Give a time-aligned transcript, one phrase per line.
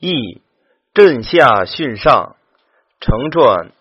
[0.00, 0.40] 易
[0.94, 2.36] 震下巽上，
[3.00, 3.72] 成传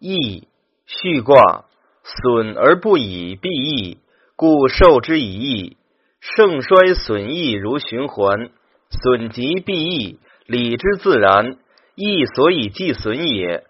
[0.00, 0.48] 易
[0.86, 1.64] 续卦，
[2.02, 3.98] 损而不已，必易，
[4.34, 5.76] 故受之以易。
[6.20, 8.50] 盛衰损益如循环，
[8.90, 11.56] 损极必易，理之自然。
[11.94, 13.64] 易所以计损也。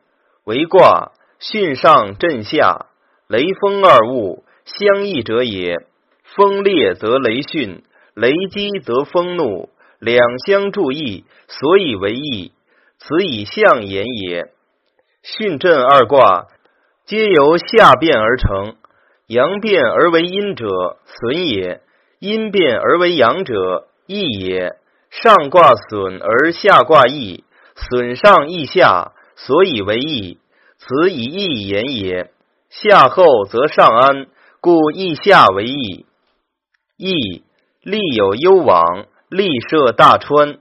[0.45, 2.87] 为卦巽上震下，
[3.29, 5.87] 雷风二物相异者也。
[6.37, 7.83] 风烈则雷迅，
[8.15, 9.69] 雷击则风怒。
[10.01, 12.53] 两相注意，所以为益。
[12.99, 14.51] 此以象言也。
[15.23, 16.47] 巽震二卦，
[17.05, 18.77] 皆由下变而成。
[19.27, 21.81] 阳变而为阴者，损也；
[22.19, 24.77] 阴变而为阳者，益也。
[25.11, 27.45] 上卦损而下卦益，
[27.75, 30.39] 损上益下，所以为益。
[30.79, 32.31] 此以益言也。
[32.71, 34.27] 下后则上安，
[34.61, 36.07] 故益下为益。
[36.97, 37.45] 益，
[37.83, 39.07] 利有攸往。
[39.31, 40.59] 立涉大川，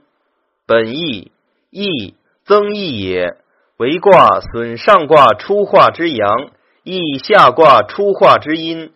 [0.64, 1.32] 本义
[1.70, 3.36] 义增益也。
[3.78, 6.50] 为卦损上卦出化之阳，
[6.84, 8.92] 益下卦出化之阴。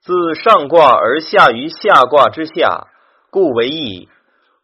[0.00, 2.86] 自上卦而下于下卦之下，
[3.30, 4.08] 故为义。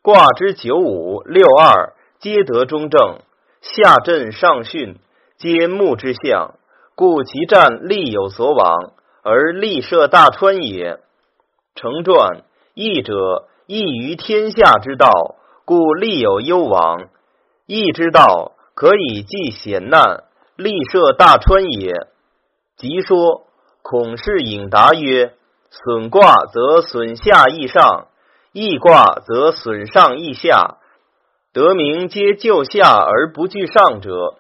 [0.03, 3.19] 卦之九五六二，皆得中正。
[3.61, 4.99] 下震上巽，
[5.37, 6.55] 皆木之象，
[6.95, 8.93] 故其战力有所往，
[9.25, 11.01] 而立涉大川也。
[11.75, 13.49] 成传义者。
[13.67, 17.09] 易于天下之道，故利有攸往。
[17.67, 20.25] 易之道，可以济险难，
[20.57, 21.95] 利涉大川也。
[22.77, 23.47] 即说，
[23.81, 25.33] 孔氏引答曰
[25.71, 28.09] ：“损卦则损下益上，
[28.53, 30.77] 益卦则损上益下。
[31.55, 34.35] 得名皆就下而不惧上者。”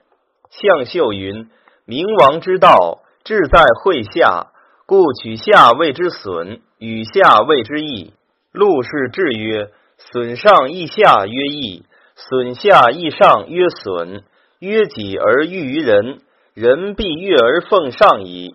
[0.50, 1.48] 象秀云
[1.86, 4.48] ：“明王之道，志在会下，
[4.84, 8.12] 故取下谓之损，与下谓之益。”
[8.54, 11.82] 陆氏志曰：“损上益下曰益，
[12.14, 14.22] 损下益上曰损。
[14.60, 16.20] 曰己而欲于人，
[16.54, 18.54] 人必悦而奉上矣。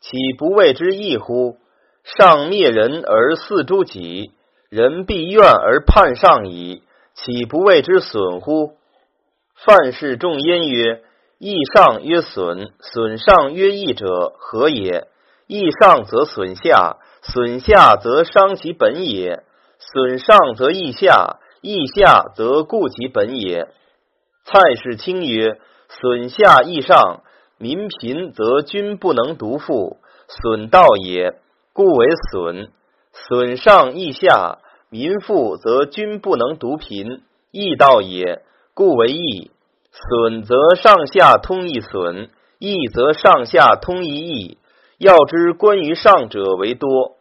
[0.00, 1.58] 岂不谓之益乎？
[2.02, 4.32] 上灭人而四诸己，
[4.68, 6.82] 人必怨而叛上矣。
[7.14, 8.72] 岂不谓之损乎？”
[9.64, 11.02] 范氏重焉曰
[11.38, 15.06] ：“益上曰损，损上曰益者何也？
[15.46, 16.96] 益上则损下。”
[17.32, 19.42] 损下则伤其本也，
[19.78, 23.68] 损上则益下，益下则固其本也。
[24.44, 27.22] 蔡氏卿曰：损下益上，
[27.58, 29.98] 民贫则君不能独富，
[30.28, 31.34] 损道也，
[31.72, 32.68] 故为损；
[33.12, 38.42] 损上益下，民富则君不能独贫，益道也，
[38.72, 39.50] 故为益。
[39.90, 44.58] 损则上下通一损，益则上下通一益。
[44.98, 47.15] 要知关于上者为多。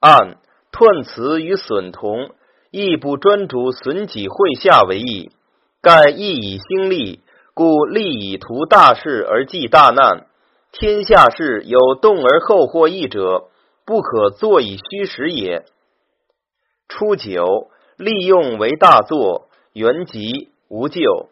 [0.00, 0.38] 按
[0.72, 2.30] 彖辞与损同，
[2.70, 5.30] 亦不专主损己会下为义。
[5.82, 7.20] 盖义以兴利，
[7.54, 10.26] 故利以图大事而济大难。
[10.70, 13.48] 天下事有动而后获益者，
[13.84, 15.64] 不可坐以虚实也。
[16.88, 21.28] 初九，利用为大作，原吉无咎。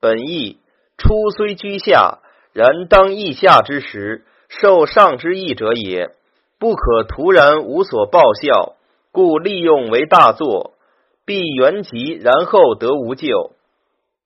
[0.00, 0.58] 本义
[0.98, 2.18] 初虽居下，
[2.52, 6.10] 然当益下之时，受上之益者也。
[6.58, 8.76] 不可突然无所报效，
[9.12, 10.74] 故利用为大作，
[11.26, 13.52] 必原吉，然后得无咎。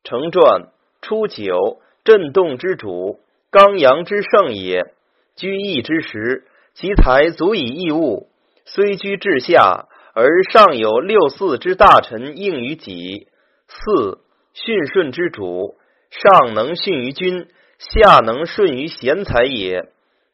[0.04, 0.68] 成传
[1.02, 4.92] 初九，震动之主，刚阳之盛也。
[5.36, 8.28] 居易之时，其才足以易物。
[8.64, 13.28] 虽居至下，而上有六四之大臣应于己。
[13.68, 14.18] 四
[14.52, 15.76] 训顺之主，
[16.10, 19.88] 上能训于君，下能顺于贤才也。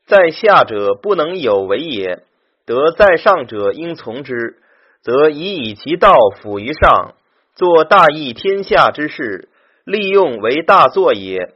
[0.07, 2.23] 在下者不能有为也，
[2.67, 4.59] 得在上者应从之，
[5.03, 7.15] 则以以其道辅于上，
[7.55, 9.49] 做大义天下之事，
[9.85, 11.55] 利用为大作也。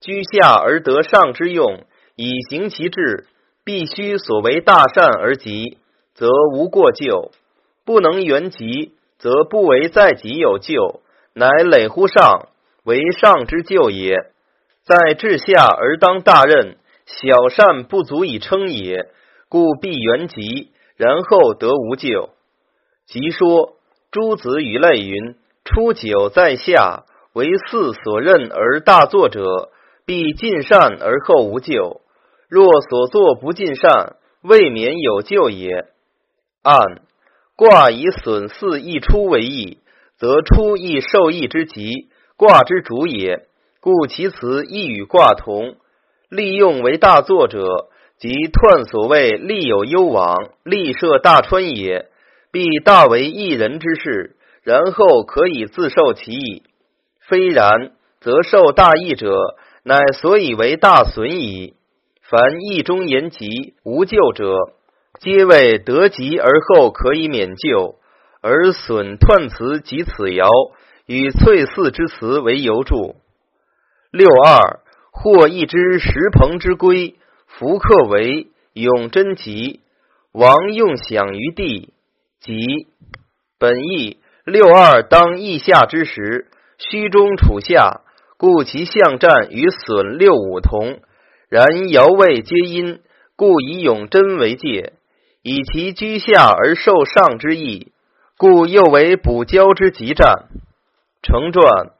[0.00, 1.84] 居下而得上之用，
[2.16, 3.26] 以行其志，
[3.64, 5.78] 必须所为大善而极，
[6.14, 7.32] 则无过咎；
[7.84, 11.00] 不能圆极，则不为在己有咎，
[11.34, 12.48] 乃累乎上，
[12.84, 14.30] 为上之咎也。
[14.84, 16.76] 在治下而当大任。
[17.06, 19.10] 小善不足以称也，
[19.48, 22.30] 故必原吉，然后得无咎。
[23.06, 23.76] 即说
[24.10, 27.04] 诸子与类云：初九在下，
[27.34, 29.70] 为四所任而大作者，
[30.06, 32.00] 必尽善而后无咎；
[32.48, 35.86] 若所作不尽善，未免有咎也。
[36.62, 37.02] 按
[37.56, 39.78] 卦以损四易出为义，
[40.16, 43.46] 则出亦受益之极，卦之主也，
[43.80, 45.76] 故其辞亦与卦同。
[46.34, 47.88] 利用为大作者，
[48.18, 50.34] 即彖所谓利有攸往，
[50.64, 52.06] 利涉大川也。
[52.50, 56.62] 必大为一人之事，然后可以自受其益。
[57.20, 61.74] 非然，则受大义者，乃所以为大损矣。
[62.22, 64.56] 凡义中言及无救者，
[65.20, 67.96] 皆谓得疾而后可以免救，
[68.40, 70.48] 而损彖辞及此爻
[71.06, 73.16] 与翠寺之辞为由注。
[74.10, 74.80] 六二，
[75.16, 77.14] 或一之石朋之龟，
[77.46, 79.80] 福克为永贞吉，
[80.32, 81.94] 王用享于地，
[82.40, 82.88] 吉。
[83.58, 88.02] 本意六二当意下之时，虚中处下，
[88.36, 90.98] 故其象战与损六五同。
[91.48, 93.00] 然爻位皆阴，
[93.36, 94.94] 故以永贞为界，
[95.42, 97.92] 以其居下而受上之意，
[98.36, 100.48] 故又为补交之吉战。
[101.22, 101.93] 成传。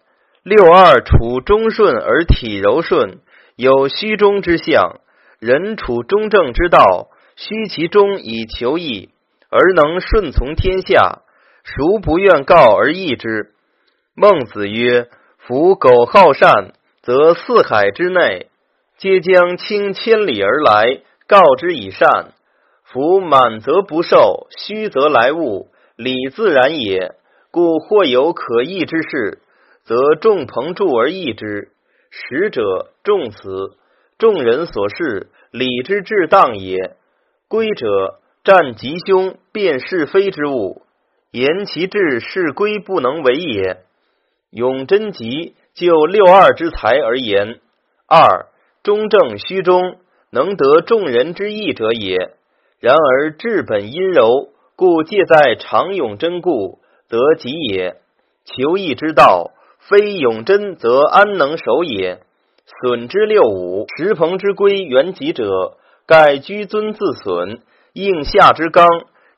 [0.44, 3.20] 六二处中顺而体柔顺，
[3.56, 5.00] 有虚中之象。
[5.40, 9.08] 人处中正之道，虚其中以求义，
[9.48, 11.22] 而能顺从天下。
[11.64, 13.54] 孰不愿告而易之？
[14.14, 15.08] 孟子曰
[15.40, 18.48] ：“夫苟好善，则四海之内
[18.98, 22.34] 皆将倾千里而来告之以善。
[22.82, 27.14] 夫满则不受，虚则来物，礼自然也。
[27.50, 29.38] 故或有可易之事。”
[29.84, 31.68] 则众朋助而易之，
[32.10, 33.76] 使者众死，
[34.16, 36.96] 众人所事，礼之至当也。
[37.48, 40.80] 归者战吉凶，辨是非之物，
[41.30, 43.82] 言其志是归不能为也。
[44.50, 47.60] 永贞吉，就六二之才而言，
[48.08, 48.46] 二
[48.82, 49.98] 中正虚中，
[50.30, 52.30] 能得众人之意者也。
[52.80, 56.78] 然而治本阴柔，故借在常永贞故，
[57.10, 57.96] 得吉也。
[58.46, 59.50] 求义之道。
[59.88, 62.20] 非永贞，则安能守也？
[62.80, 65.76] 损之六五，石朋之归，原吉者，
[66.06, 67.60] 盖居尊自损，
[67.92, 68.88] 应下之刚，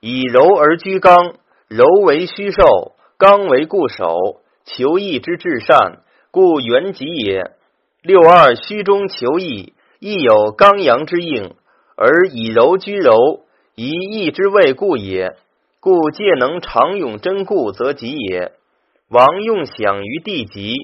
[0.00, 1.34] 以柔而居刚，
[1.68, 5.98] 柔为虚受，刚为固守，求义之至善，
[6.30, 7.50] 故原吉也。
[8.02, 11.54] 六二虚中求义，亦有刚阳之应，
[11.96, 13.40] 而以柔居柔，
[13.74, 15.34] 以义之谓故也。
[15.80, 18.52] 故借能常永贞固，则吉也。
[19.08, 20.74] 王用享于地极，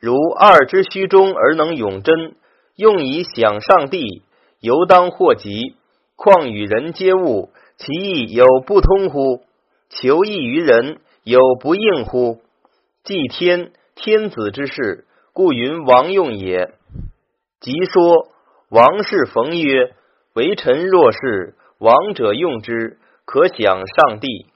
[0.00, 2.34] 如二之虚中而能永贞，
[2.74, 4.24] 用以享上帝，
[4.60, 5.76] 犹当获吉。
[6.16, 9.44] 况与人皆物，其意有不通乎？
[9.90, 12.40] 求义于人，有不应乎？
[13.04, 16.72] 祭天，天子之事，故云王用也。
[17.60, 18.26] 即说
[18.70, 19.92] 王氏逢曰
[20.34, 24.46] ：“为臣若是，王者用之，可享上帝。”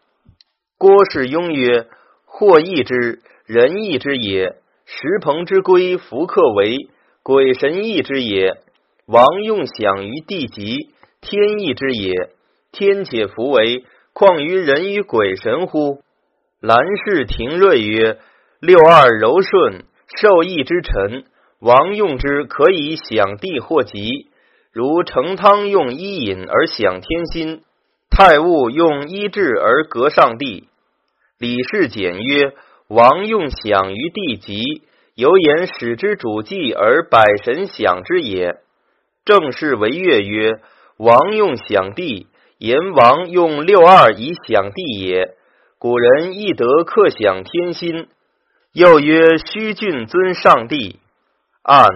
[0.77, 1.87] 郭氏雍曰。
[2.35, 4.55] 或义之，仁义之也；
[4.87, 6.79] 石朋之龟，弗克为
[7.23, 8.57] 鬼神义之也。
[9.07, 10.89] 王用享于地极，
[11.21, 12.11] 天意之也。
[12.73, 13.85] 天且弗为，
[14.15, 16.01] 况于人与鬼神乎？
[16.59, 18.19] 兰氏廷瑞曰：
[18.61, 19.85] 六二柔顺，
[20.19, 21.25] 受益之臣。
[21.61, 24.31] 王用之，可以享地或吉。
[24.73, 27.63] 如成汤用伊尹而享天心，
[28.11, 30.69] 太戊用伊治而革上帝。
[31.43, 32.53] 李氏简曰
[32.87, 34.63] ：“王用享于地极，
[35.17, 38.61] 犹言使之主祭而百神享之也。”
[39.27, 40.61] 正是为乐曰
[40.99, 42.29] ：“王用享地，
[42.59, 45.35] 言王用六二以享地也。
[45.81, 48.07] 古人亦得克享天心。”
[48.73, 51.01] 又曰：“虚俊尊上帝。”
[51.65, 51.89] 按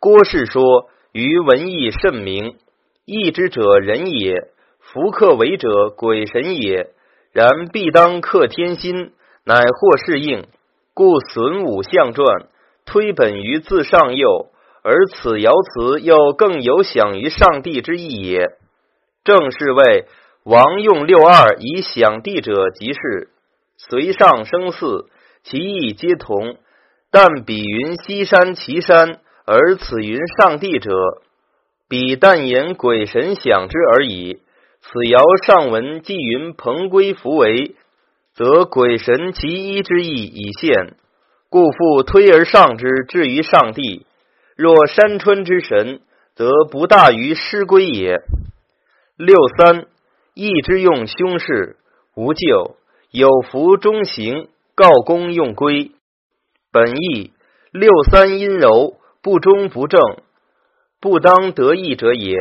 [0.00, 2.56] 郭氏说，于文义甚明，
[3.04, 4.48] 义之者人也，
[4.80, 6.90] 福克为者鬼神也。
[7.38, 9.12] 然必当克天心，
[9.44, 10.48] 乃或适应，
[10.92, 12.48] 故损五象传
[12.84, 14.50] 推本于自上右，
[14.82, 18.48] 而此爻辞又更有享于上帝之意也。
[19.22, 20.06] 正是谓
[20.42, 23.28] 王用六二以享地者，即是
[23.76, 25.06] 随上生四，
[25.44, 26.56] 其意皆同。
[27.12, 30.90] 但彼云西山岐山，而此云上帝者，
[31.88, 34.40] 彼但言鬼神享之而已。
[34.80, 37.74] 此爻上文既云鹏龟弗为，
[38.34, 40.94] 则鬼神其一之意已现，
[41.50, 44.06] 故复推而上之，至于上帝。
[44.56, 46.00] 若山川之神，
[46.34, 48.16] 则不大于师龟也。
[49.16, 49.86] 六三，
[50.34, 51.76] 义之用凶事，
[52.14, 52.76] 无咎，
[53.10, 55.90] 有福中行，告公用龟。
[56.72, 57.32] 本义
[57.72, 60.00] 六三阴柔，不忠不正，
[61.00, 62.36] 不当得意者也。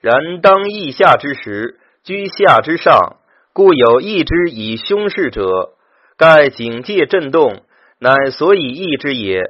[0.00, 3.16] 然当意下之时，居下之上，
[3.52, 5.72] 故有义之以凶事者。
[6.18, 7.62] 盖警戒震动，
[7.98, 9.40] 乃所以义之也。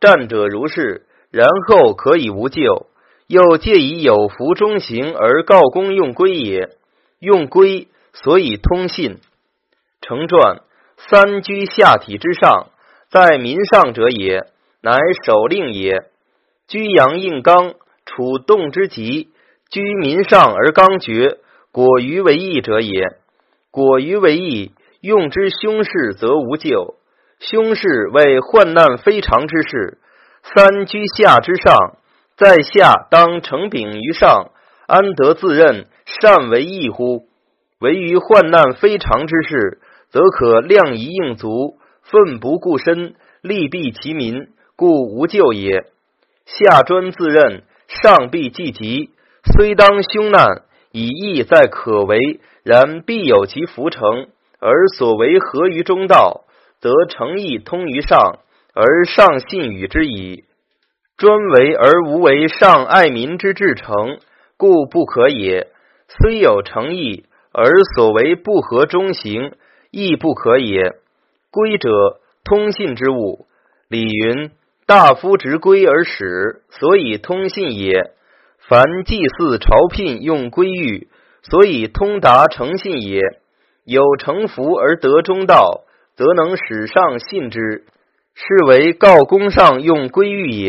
[0.00, 2.86] 战者如是，然后可以无咎。
[3.28, 6.68] 又借以有福中行而告公用归也。
[7.18, 9.20] 用归，所以通信。
[10.02, 10.60] 成传
[10.98, 12.66] 三居下体之上，
[13.08, 14.46] 在民上者也。
[14.82, 16.10] 乃守令也。
[16.68, 19.28] 居阳应刚，处动之极；
[19.72, 21.38] 居民上而刚决，
[21.70, 23.16] 果于为义者也。
[23.70, 26.96] 果于为义，用之凶事，则无咎。
[27.38, 29.96] 凶事为患难非常之事。
[30.42, 31.74] 三居下之上，
[32.36, 34.50] 在下当承禀于上，
[34.86, 37.22] 安得自任善为义乎？
[37.78, 45.86] 唯于患难非常之事，则可量一应足，奋不顾身，利弊其民，故无咎也。
[46.44, 49.12] 下专自任，上必济急，
[49.44, 54.28] 虽当凶难，以义在可为，然必有其福成。
[54.60, 56.44] 而所为合于中道，
[56.80, 58.38] 则诚意通于上，
[58.74, 60.44] 而上信与之矣。
[61.16, 64.18] 专为而无为，上爱民之至诚，
[64.56, 65.68] 故不可也。
[66.08, 67.26] 虽有诚意。
[67.54, 69.52] 而所为不合中行，
[69.90, 70.94] 亦不可也。
[71.50, 71.90] 规者，
[72.44, 73.46] 通信之物。
[73.88, 74.52] 礼云：
[74.86, 78.12] 大夫执规而使，所以通信也。
[78.68, 81.08] 凡祭祀朝聘用规矩，
[81.42, 83.20] 所以通达诚信也。
[83.84, 85.84] 有诚服而得中道，
[86.16, 87.84] 则能使上信之，
[88.34, 90.68] 是为告公上用规矩也。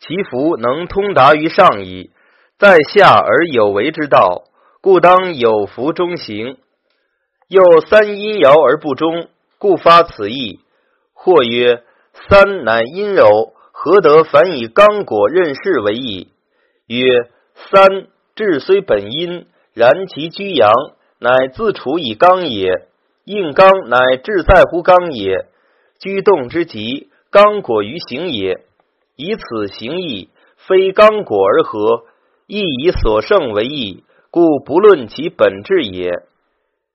[0.00, 2.10] 其福能通达于上矣。
[2.58, 4.44] 在下而有为之道。
[4.82, 6.56] 故当有福中行，
[7.48, 10.60] 又三阴爻而不中，故发此意。
[11.12, 11.82] 或曰：
[12.28, 16.28] 三乃阴柔，何得反以刚果任事为矣？
[16.98, 17.30] 曰：
[17.70, 20.72] 三志虽本阴，然其居阳，
[21.20, 22.88] 乃自处以刚也。
[23.24, 25.46] 应刚乃志在乎刚也。
[26.00, 28.64] 居动之极，刚果于行也。
[29.14, 32.06] 以此行义，非刚果而合，
[32.48, 34.02] 亦以所胜为义。
[34.32, 36.10] 故不论其本质也。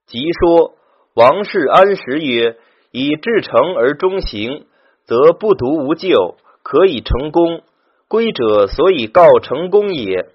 [0.08, 0.76] 即说
[1.14, 2.58] 王氏安时曰
[2.92, 4.66] ：“以至诚而忠行，
[5.06, 7.62] 则不独无咎，可以成功。
[8.08, 10.28] 规者所以告成功也。”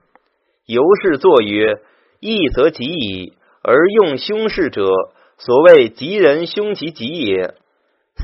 [0.66, 1.80] 由是作曰
[2.20, 4.88] ：“义则吉矣，而用凶事者，
[5.38, 7.54] 所谓吉人凶其吉也。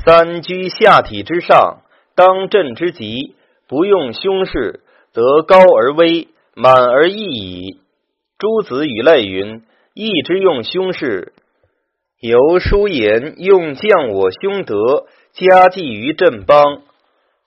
[0.05, 1.81] 三居下体之上，
[2.15, 3.35] 当镇之吉，
[3.67, 7.79] 不用凶事，则高而威，满而溢矣。”
[8.39, 9.63] 诸子与类云
[9.93, 11.33] ：“义之用凶事，
[12.21, 16.83] 由书言用降我凶德，加济于振邦。”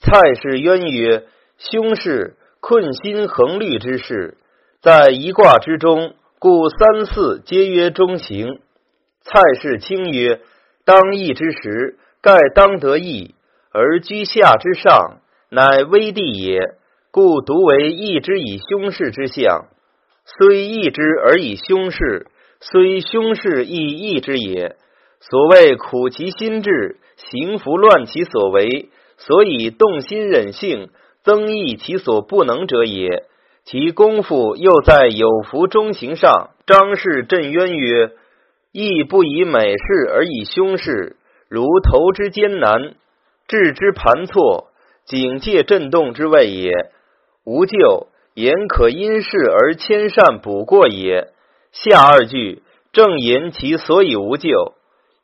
[0.02, 1.25] 蔡氏渊曰
[1.61, 4.38] ：“凶事，困心恒虑之事，
[4.81, 8.61] 在一卦之中，故三四皆曰中行。”
[9.21, 10.40] 蔡氏清曰
[10.87, 13.35] ：“当义之时，盖当得义，
[13.73, 16.61] 而居下之上，乃危地也。
[17.11, 19.67] 故独为义之以凶事之象。”
[20.25, 22.29] 虽义之而以凶事，
[22.61, 24.76] 虽凶事亦义之也。
[25.21, 28.88] 所谓苦其心志，行拂乱其所为，
[29.19, 30.88] 所以动心忍性，
[31.23, 33.25] 增益其所不能者也。
[33.65, 36.50] 其功夫又在有福中行上。
[36.67, 38.12] 张氏震渊曰
[38.73, 41.17] ：“亦不以美事而以凶事，
[41.49, 42.95] 如投之艰难，
[43.49, 44.69] 置之盘错，
[45.05, 46.73] 警戒震动之谓也。
[47.45, 51.29] 无咎。”言可因事而迁善补过也。
[51.73, 52.62] 下二句
[52.93, 54.75] 正言其所以无咎。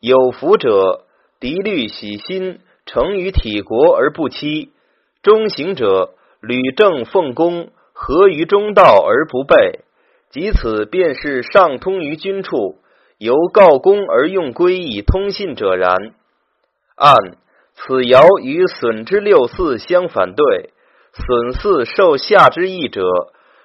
[0.00, 1.04] 有福者，
[1.40, 4.70] 涤虑喜心，成于体国而不欺；
[5.26, 9.80] 中行者，履正奉公，合于中道而不悖。
[10.30, 12.78] 即此，便是上通于君处，
[13.18, 15.96] 由告公而用归以通信者然。
[16.94, 17.16] 按
[17.74, 20.70] 此爻与损之六四相反对。
[21.14, 23.02] 损四受下之意者，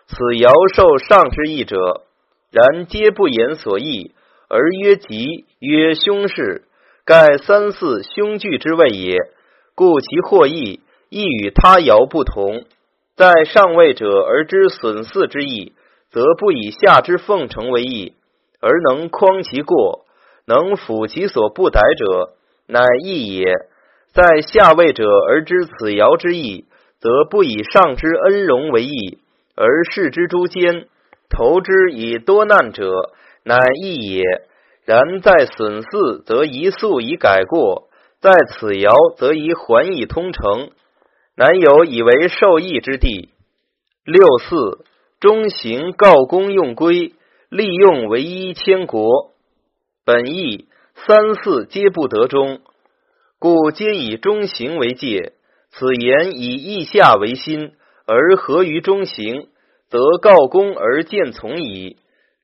[0.07, 1.77] 此爻受上之意者，
[2.49, 4.15] 然皆不言所意，
[4.49, 6.63] 而曰吉，曰凶事，
[7.05, 9.19] 盖三四凶惧之谓也。
[9.75, 12.63] 故其获益，亦与他爻不同。
[13.15, 15.73] 在上位者而知损四之意，
[16.09, 18.15] 则不以下之奉承为意，
[18.59, 20.05] 而能匡其过，
[20.47, 22.33] 能辅其所不逮者，
[22.65, 23.53] 乃义也。
[24.11, 26.65] 在下位者而知此爻之意。
[27.01, 29.17] 则不以上之恩荣为意，
[29.55, 30.85] 而视之诸奸，
[31.31, 32.91] 投之以多难者，
[33.43, 34.21] 乃义也。
[34.85, 37.87] 然在损四，则宜速以改过；
[38.21, 40.69] 在此爻，则宜还以通成，
[41.35, 43.29] 南有以为受益之地。
[44.03, 44.85] 六四
[45.19, 47.13] 中行告公用规，
[47.49, 49.31] 利用为一千国。
[50.03, 52.59] 本意三四皆不得中，
[53.39, 55.33] 故皆以中行为戒。
[55.69, 57.71] 此言以意下为心，
[58.05, 59.47] 而合于中行，
[59.89, 61.97] 则告公而见从矣。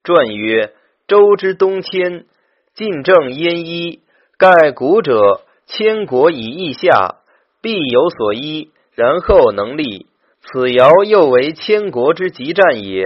[0.03, 0.73] 传曰：
[1.07, 2.25] 周之东迁，
[2.73, 3.99] 晋正焉一。
[4.37, 7.17] 盖古者，千国以意下，
[7.61, 10.07] 必有所依，然后能立。
[10.41, 13.03] 此爻又为千国之极战也。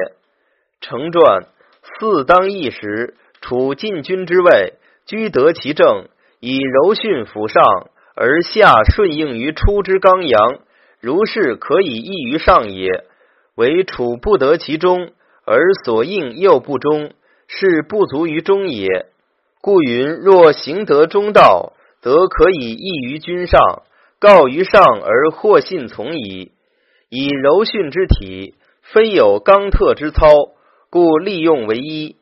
[0.80, 1.48] 成传：
[1.84, 6.08] 四当一时，处禁军之位，居得其正，
[6.40, 7.62] 以柔训辅上，
[8.16, 10.60] 而下顺应于出之刚阳，
[11.02, 13.04] 如是可以易于上也。
[13.56, 15.12] 唯处不得其中，
[15.46, 17.12] 而所应又不中，
[17.48, 19.08] 是不足于中也。
[19.60, 23.84] 故云：若行得中道，则可以易于君上，
[24.22, 26.52] 告于上而获信从矣。
[27.10, 30.28] 以柔训之体，非有刚特之操，
[30.92, 32.18] 故利用为一。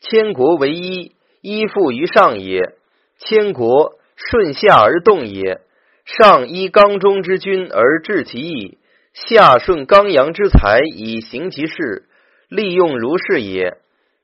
[0.00, 2.74] 千国为一，依附于上也；
[3.18, 5.60] 千国顺下而动也。
[6.04, 8.78] 上依刚中之君而治其义，
[9.12, 12.08] 下顺刚阳之才以行其事，
[12.48, 13.76] 利用如是也。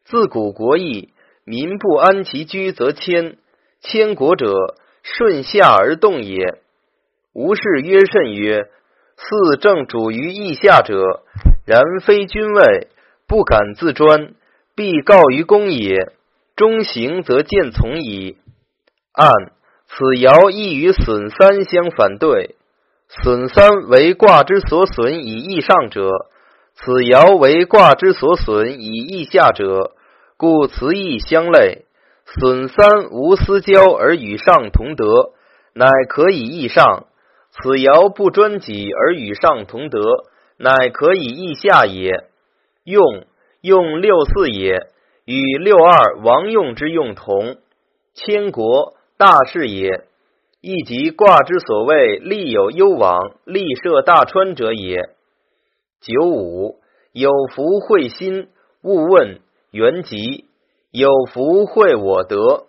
[0.02, 1.10] 自古国义。
[1.44, 3.36] 民不安其居，则迁。
[3.80, 4.52] 迁国者，
[5.04, 6.58] 顺下而动也。
[7.32, 8.66] 吾事曰甚曰：
[9.16, 11.22] 四正主于义下者，
[11.64, 12.88] 然非君位，
[13.28, 14.34] 不敢自专，
[14.74, 16.12] 必告于公也。
[16.56, 18.36] 中行则见从矣。
[19.12, 19.30] 按
[19.86, 22.56] 此爻亦与损三相反对。
[23.08, 26.10] 损三为卦之所损以义上者，
[26.74, 29.92] 此爻为卦之所损以义下者。
[30.36, 31.84] 故辞义相类，
[32.24, 35.32] 损三无私交而与上同德，
[35.74, 37.06] 乃可以义上；
[37.62, 40.00] 此爻不专己而与上同德，
[40.56, 42.24] 乃可以益下也。
[42.84, 43.26] 用
[43.60, 44.88] 用六四也，
[45.24, 47.58] 与六二王用之用同。
[48.14, 50.04] 千国大事也，
[50.60, 55.10] 亦即卦之所谓利有攸往，利涉大川者也。
[56.00, 56.80] 九五
[57.12, 58.48] 有福会心，
[58.82, 59.40] 勿问。
[59.70, 60.46] 原籍
[60.90, 62.64] 有福会我德，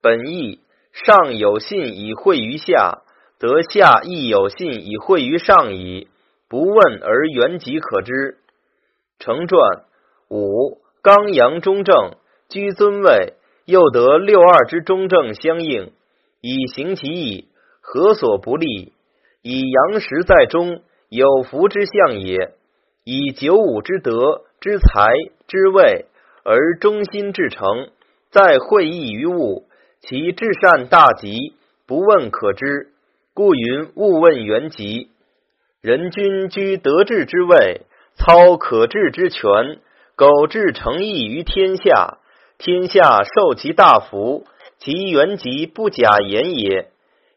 [0.00, 0.60] 本意
[0.92, 3.02] 上有信以惠于下，
[3.40, 6.06] 得下亦有信以惠于上矣。
[6.48, 8.36] 不问而原籍可知。
[9.18, 9.84] 成传
[10.28, 12.16] 五刚阳中正，
[12.48, 15.92] 居尊位，又得六二之中正相应，
[16.40, 17.48] 以行其意，
[17.80, 18.92] 何所不利？
[19.42, 22.54] 以阳时在中，有福之象也。
[23.04, 25.12] 以九五之德之才
[25.48, 26.06] 之位。
[26.42, 27.90] 而忠心至诚，
[28.30, 29.68] 在会意于物，
[30.00, 31.54] 其至善大吉，
[31.86, 32.88] 不问可知。
[33.42, 35.08] 故云：勿问原籍。
[35.80, 39.78] 人君居德治之位，操可治之权，
[40.14, 42.18] 苟至诚意于天下，
[42.58, 44.44] 天下受其大福，
[44.78, 46.90] 其原籍不假言也。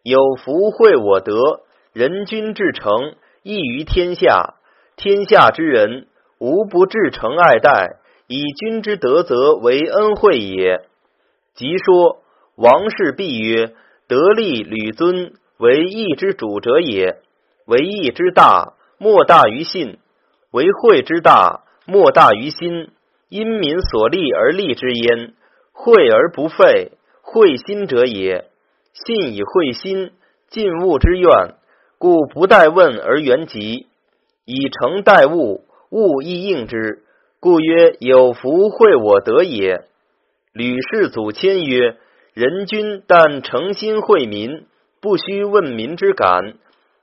[0.03, 1.61] 有福惠我德，
[1.93, 4.55] 人君至诚，益于天下，
[4.97, 7.95] 天下之人无不至诚爱戴。
[8.27, 10.81] 以君之德则为恩惠也。
[11.55, 12.21] 即说
[12.57, 13.71] 王室必曰：
[14.09, 15.31] 得利履尊，
[15.63, 17.21] 为义之主者也。
[17.65, 19.95] 为义之大，莫大于信；
[20.51, 22.89] 为惠之大，莫大于心。
[23.29, 25.33] 因民所利而利之焉，
[25.71, 28.49] 惠而不废，惠心者也。
[28.91, 30.11] 信以惠心，
[30.49, 31.55] 尽物之愿，
[31.97, 33.87] 故不待问而原吉，
[34.43, 37.03] 以诚待物，物亦应之。
[37.39, 39.85] 故曰有福惠我德也。
[40.51, 41.95] 吕氏祖谦曰：
[42.33, 44.65] 人君但诚心惠民，
[45.03, 46.55] 不须问民之感。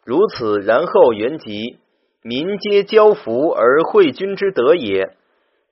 [0.04, 1.78] 如此，然后原籍，
[2.22, 5.14] 民皆交福而惠君之德也。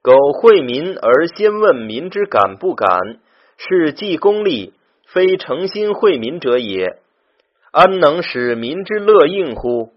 [0.02, 3.18] 苟惠民而先问民之感不感，
[3.56, 4.74] 是计功利，
[5.06, 6.98] 非诚心惠民者也。
[7.72, 9.92] 安能使民之乐应乎？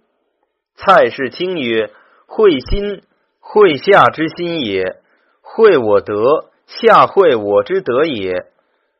[0.75, 1.91] 蔡氏卿曰：
[2.25, 3.03] 惠心。
[3.43, 5.01] 惠下之心也，
[5.41, 8.45] 惠我德，下惠我之德也，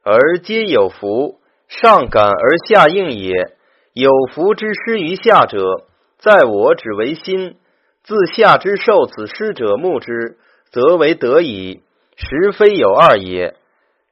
[0.04, 1.40] 而皆有福，
[1.80, 3.32] 上感而下应也。
[3.94, 5.86] 有福之失于下者，
[6.20, 7.54] 在我只为心；
[8.04, 10.38] 自下之受此失者，目之，
[10.70, 11.82] 则为德矣。
[12.18, 13.56] 实非有二也。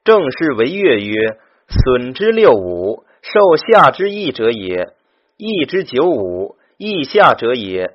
[0.06, 4.94] 正是为月曰：损之六五，受下之益者也；
[5.36, 7.92] 益之九五，益下者也。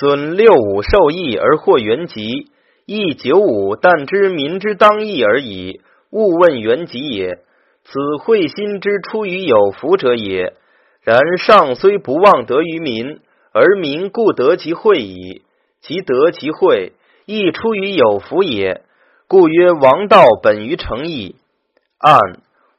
[0.00, 2.50] 损六五受益而获原籍，
[2.84, 7.38] 益九五但知民之当义而已，勿问原籍也。
[7.88, 10.54] 此惠心之出于有福者也。
[11.02, 13.20] 然上虽不忘得于民，
[13.52, 15.42] 而民故得其惠矣。
[15.80, 16.94] 其得其惠，
[17.26, 18.82] 亦出于有福也。
[19.28, 21.36] 故曰王道本于诚意。
[21.98, 22.18] 按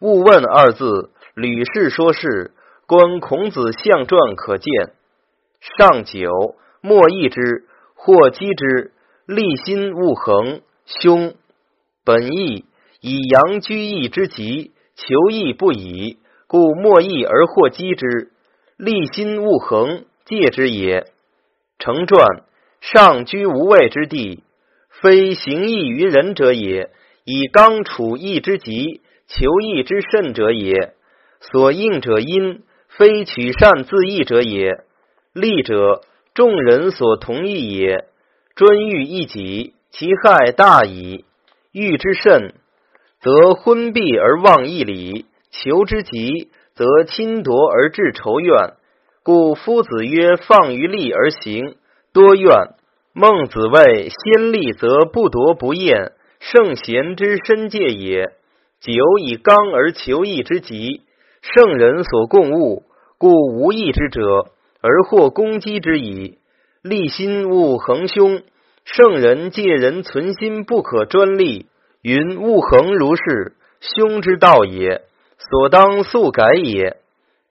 [0.01, 2.51] 勿问二字，吕氏说事，
[2.85, 4.91] 观孔子象传可见。
[5.77, 6.55] 上九。
[6.81, 7.65] 莫益之，
[7.95, 8.91] 或击之。
[9.25, 11.33] 立心勿恒，凶。
[12.05, 12.65] 本义
[13.01, 18.31] 以阳居易之极，求义不已，故莫义而或击之。
[18.77, 21.05] 立心勿恒，戒之也。
[21.79, 22.43] 成传
[22.81, 24.43] 上居无位之地，
[24.89, 26.89] 非行义于人者也，
[27.23, 30.93] 以刚处义之极，求义之甚者也。
[31.39, 34.83] 所应者因，非取善自义者也。
[35.33, 36.01] 利者，
[36.33, 38.05] 众人所同意也。
[38.55, 41.25] 专欲一己，其害大矣。
[41.71, 42.55] 欲之甚，
[43.21, 48.73] 则昏蔽而忘义理；求之急，则侵夺而致仇怨。
[49.23, 51.75] 故夫子曰：“放于利而行，
[52.13, 52.51] 多怨。”
[53.13, 58.31] 孟子谓：“先利则不夺不厌，圣贤之身戒也。
[58.79, 61.01] 久以刚而求义之极，
[61.41, 62.83] 圣人所共恶，
[63.17, 64.21] 故无义之者，
[64.81, 66.37] 而获攻击之矣。
[66.83, 68.43] 立心勿横凶。”
[68.89, 71.65] 圣人戒人存心不可专利，
[72.07, 75.01] 云物恒如是，凶之道也，
[75.39, 76.95] 所当速改也。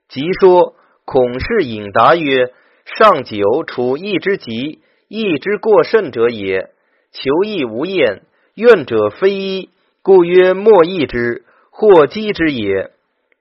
[0.09, 2.55] 即说孔氏引答曰：
[2.87, 6.71] 上九处义之极，义之过甚者也。
[7.13, 8.23] 求义无厌，
[8.55, 9.69] 怨者非一，
[10.01, 12.93] 故曰莫义之，或讥之也。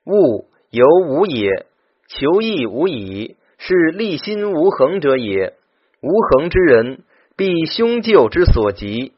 [0.06, 1.66] 物犹无也，
[2.10, 5.54] 求义无已，是立心无恒者也。
[6.02, 7.00] 无恒之人。
[7.38, 9.14] 必凶咎之所及。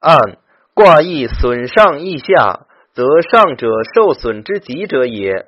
[0.00, 0.38] 按
[0.74, 5.46] 卦义损上益下，则上者受损之极者也。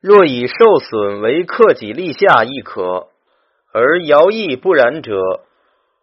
[0.00, 3.08] 若以受损为克己立下亦可，
[3.74, 5.14] 而爻义不然者，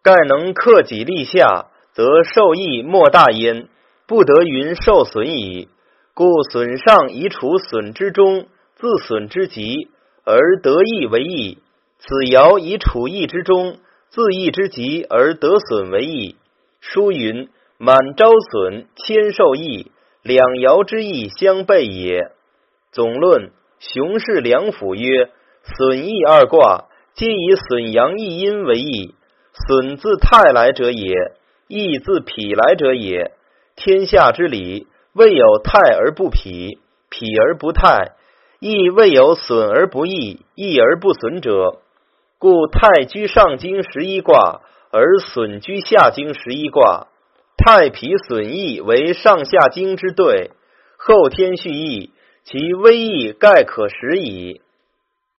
[0.03, 3.67] 盖能克己立下，则受益莫大焉，
[4.07, 5.67] 不得云受损矣。
[6.13, 9.89] 故损上以处损之中，自损之极，
[10.25, 11.57] 而得益为益；
[11.97, 13.79] 此爻以处益之中。
[14.09, 16.35] 自益之极而得损为益。
[16.81, 17.49] 书云
[17.81, 19.89] ：“满招损，谦受益，
[20.21, 22.31] 两爻之义相悖也。”
[22.91, 25.29] 总论熊氏两府曰
[25.63, 29.15] ：“损益二卦，皆以损阳益阴为义。
[29.53, 31.13] 损自泰来者也，
[31.67, 33.31] 益自否来者也。
[33.75, 36.35] 天下之理，未有泰而不否，
[37.09, 38.13] 否而不泰；
[38.59, 41.79] 亦未有损而不益，益而不损者。”
[42.39, 44.61] 故太居上经十一卦，
[44.91, 47.08] 而损居下经十一卦。
[47.65, 50.51] 太皮损益为上下经之对，
[50.97, 52.11] 后天蓄益，
[52.43, 54.61] 其微益盖可识矣。